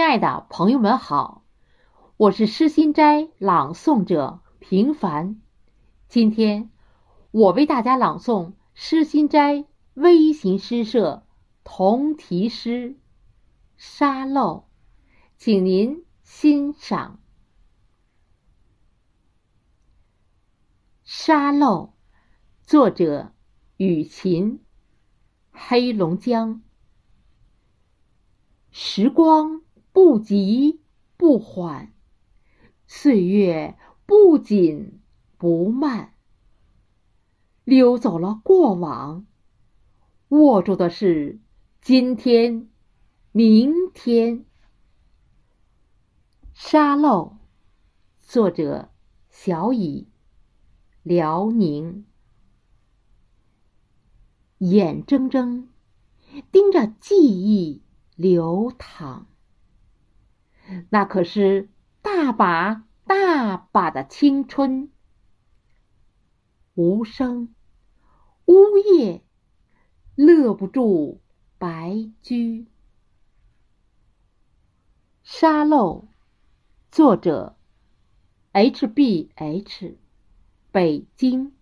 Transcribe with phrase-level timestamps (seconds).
[0.00, 1.44] 亲爱的朋友们好，
[2.16, 5.42] 我是诗心斋朗诵者平凡。
[6.08, 6.70] 今天
[7.30, 11.26] 我为大家朗诵诗心斋微型诗社
[11.64, 12.92] 同题诗
[13.76, 14.56] 《沙漏》，
[15.36, 17.16] 请您欣赏。
[21.04, 21.84] 《沙漏》
[22.62, 23.34] 作者
[23.76, 24.64] 雨琴，
[25.50, 26.62] 黑龙江。
[28.70, 29.60] 时光
[30.02, 30.80] 不急
[31.18, 31.92] 不缓，
[32.86, 35.02] 岁月不紧
[35.36, 36.14] 不慢，
[37.64, 39.26] 溜走了过往，
[40.30, 41.38] 握住的是
[41.82, 42.70] 今天、
[43.30, 44.46] 明天。
[46.54, 47.36] 沙漏，
[48.20, 48.90] 作者
[49.28, 50.08] 小乙，
[51.02, 52.06] 辽宁。
[54.56, 55.68] 眼睁睁
[56.50, 57.82] 盯着记忆。
[58.16, 59.26] 流淌，
[60.90, 61.68] 那可是
[62.02, 64.90] 大把大把的青春。
[66.74, 67.54] 无声
[68.46, 69.22] 呜咽，
[70.14, 71.20] 勒不住
[71.58, 72.66] 白驹。
[75.22, 76.08] 沙漏，
[76.90, 77.56] 作者
[78.52, 79.98] ：H B H，
[80.72, 81.52] 北京。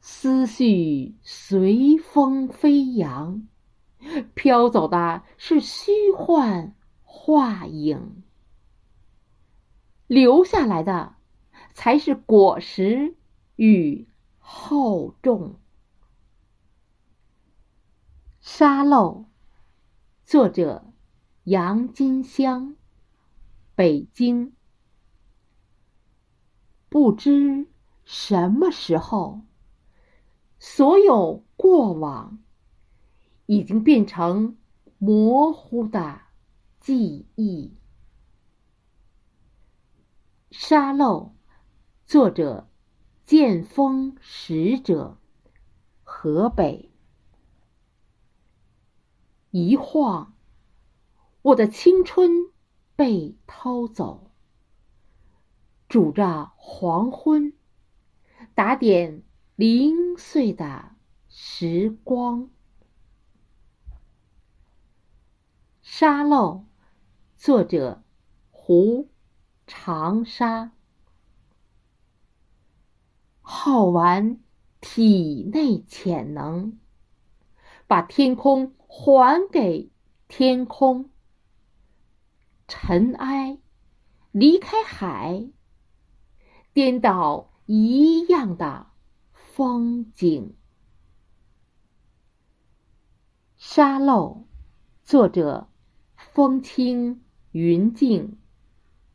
[0.00, 3.48] 思绪随风飞扬。
[4.34, 8.22] 飘走的是虚幻画影，
[10.06, 11.16] 留下来的
[11.72, 13.16] 才是果实
[13.56, 14.06] 与
[14.38, 15.58] 厚重。
[18.40, 19.24] 沙漏，
[20.24, 20.92] 作者
[21.44, 22.76] 杨金香，
[23.74, 24.52] 北京。
[26.88, 27.66] 不知
[28.04, 29.42] 什么时候，
[30.58, 32.38] 所有过往。
[33.46, 34.58] 已经变成
[34.98, 36.20] 模糊的
[36.80, 37.76] 记忆。
[40.50, 41.32] 沙漏，
[42.04, 42.68] 作者：
[43.24, 45.18] 剑锋使者，
[46.02, 46.92] 河北。
[49.50, 50.34] 一晃，
[51.42, 52.30] 我的青春
[52.94, 54.30] 被偷走，
[55.88, 57.52] 煮着黄昏，
[58.54, 59.22] 打点
[59.54, 60.96] 零碎的
[61.28, 62.50] 时光。
[65.98, 66.66] 沙漏，
[67.38, 68.02] 作者
[68.50, 69.08] 胡
[69.66, 70.72] 长沙。
[73.40, 74.38] 耗完
[74.82, 76.78] 体内潜能，
[77.86, 79.90] 把天空还给
[80.28, 81.08] 天空。
[82.68, 83.58] 尘埃
[84.32, 85.48] 离开海，
[86.74, 88.88] 颠倒一样的
[89.32, 90.54] 风景。
[93.56, 94.44] 沙漏，
[95.02, 95.70] 作者。
[96.36, 98.38] 风轻云静，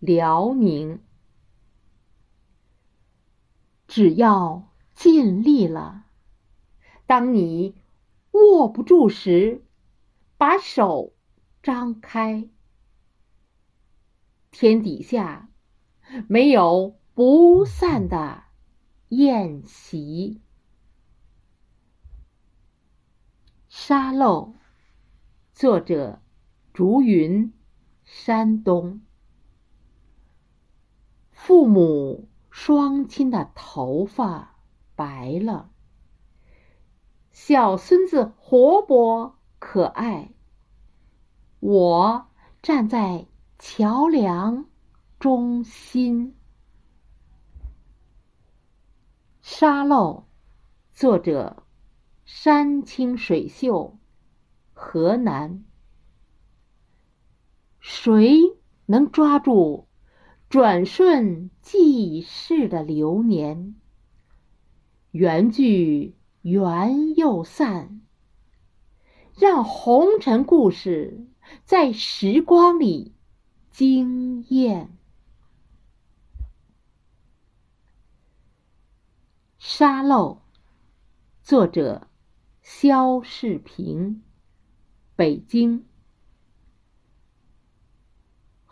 [0.00, 1.00] 辽宁。
[3.88, 6.04] 只要尽力了，
[7.06, 7.74] 当你
[8.32, 9.64] 握不住时，
[10.36, 11.14] 把手
[11.62, 12.50] 张开。
[14.50, 15.48] 天底下
[16.28, 18.42] 没有不散的
[19.08, 20.42] 宴席。
[23.70, 24.52] 沙漏，
[25.54, 26.20] 作者。
[26.76, 27.54] 竹云，
[28.04, 29.00] 山东。
[31.30, 34.58] 父母双亲的头发
[34.94, 35.70] 白了，
[37.32, 40.34] 小孙子活泼可爱。
[41.60, 42.26] 我
[42.60, 43.26] 站在
[43.58, 44.66] 桥梁
[45.18, 46.36] 中心。
[49.40, 50.24] 沙漏，
[50.92, 51.62] 作者：
[52.26, 53.96] 山清水秀，
[54.74, 55.64] 河南。
[57.88, 58.40] 谁
[58.86, 59.86] 能抓住
[60.48, 63.76] 转瞬即逝的流年？
[65.12, 68.02] 缘聚缘又散，
[69.38, 71.28] 让红尘故事
[71.64, 73.14] 在时光里
[73.70, 74.98] 惊艳。
[79.58, 80.42] 沙漏，
[81.40, 82.08] 作者：
[82.62, 84.24] 肖世平，
[85.14, 85.86] 北京。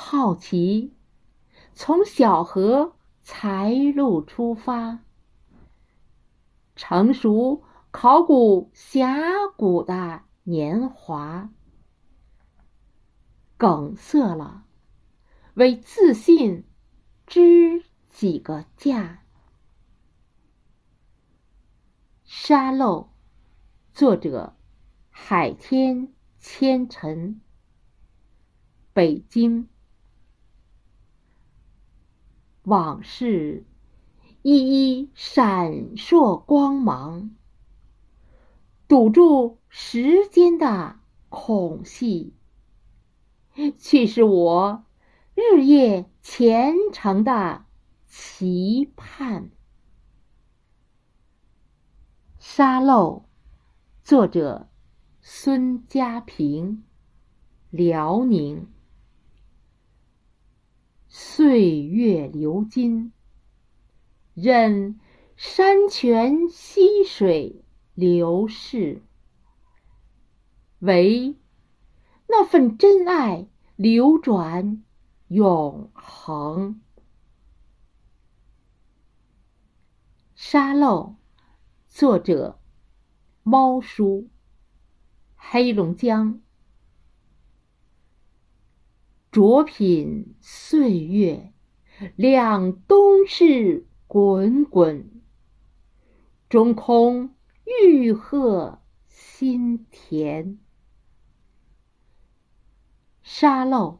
[0.00, 0.94] 好奇，
[1.74, 5.00] 从小河才路出发，
[6.76, 9.20] 成熟考古峡
[9.56, 11.50] 谷的年华，
[13.56, 14.64] 梗塞了，
[15.54, 16.64] 为自信
[17.26, 19.24] 支几个架。
[22.24, 23.10] 沙漏，
[23.92, 24.56] 作者：
[25.10, 27.40] 海天千尘，
[28.92, 29.68] 北京。
[32.68, 33.64] 往事
[34.42, 37.34] 一一闪烁光芒，
[38.86, 40.96] 堵住时间的
[41.30, 42.34] 孔隙，
[43.78, 44.84] 却是我
[45.34, 47.64] 日夜虔诚的
[48.06, 49.50] 期盼。
[52.38, 53.24] 沙漏，
[54.04, 54.68] 作者
[55.22, 56.84] 孙家平，
[57.70, 58.68] 辽宁。
[61.10, 63.12] 岁月流金，
[64.34, 65.00] 任
[65.36, 67.64] 山泉溪水
[67.94, 69.02] 流逝，
[70.80, 71.34] 唯
[72.28, 74.84] 那份真爱流转
[75.28, 76.82] 永恒。
[80.34, 81.16] 沙漏，
[81.86, 82.60] 作者
[83.42, 84.28] 猫叔，
[85.36, 86.42] 黑龙江。
[89.30, 91.52] 浊品岁月，
[92.16, 95.20] 两冬日滚滚，
[96.48, 97.34] 中空
[97.66, 100.58] 欲壑心田。
[103.22, 103.98] 沙漏，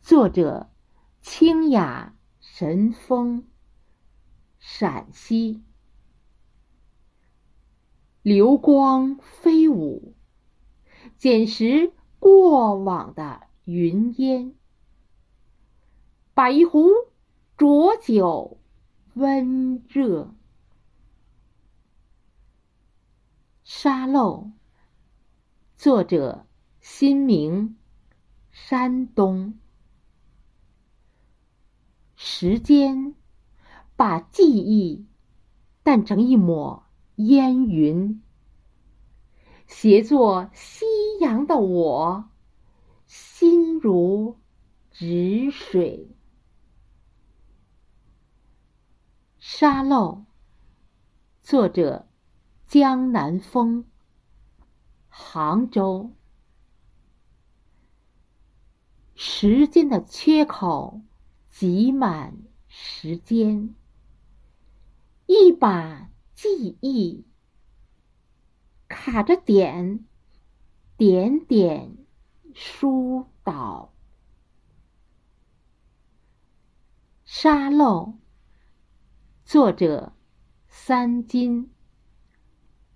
[0.00, 0.70] 作者
[1.20, 3.48] 清雅神风，
[4.60, 5.64] 陕西。
[8.22, 10.14] 流光飞舞，
[11.18, 13.45] 捡拾过往的。
[13.66, 14.54] 云烟，
[16.34, 16.88] 把一壶
[17.56, 18.60] 浊酒
[19.14, 20.32] 温热。
[23.64, 24.52] 沙漏，
[25.74, 26.46] 作者
[26.78, 27.76] 新明，
[28.52, 29.58] 山东。
[32.14, 33.16] 时间
[33.96, 35.06] 把记忆
[35.82, 36.84] 淡成一抹
[37.16, 38.22] 烟云，
[39.66, 40.86] 携作夕
[41.20, 42.30] 阳的我。
[43.06, 44.38] 心如
[44.90, 46.10] 止水，
[49.38, 50.24] 沙漏。
[51.42, 52.08] 作者：
[52.66, 53.84] 江南风，
[55.08, 56.12] 杭州。
[59.14, 61.00] 时间的缺口
[61.48, 62.36] 挤满
[62.66, 63.74] 时间，
[65.26, 67.24] 一把记忆
[68.88, 70.04] 卡着点，
[70.96, 72.05] 点点。
[72.58, 73.92] 疏导，
[77.26, 78.14] 沙漏。
[79.44, 80.14] 作者：
[80.66, 81.70] 三金，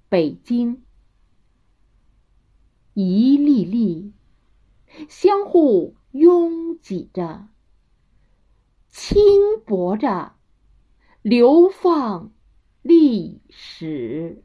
[0.09, 0.83] 北京。
[2.95, 4.15] 一粒粒，
[5.11, 7.49] 相互拥挤着，
[8.89, 9.23] 轻
[9.67, 10.37] 薄着，
[11.21, 12.33] 流放
[12.81, 14.43] 历史。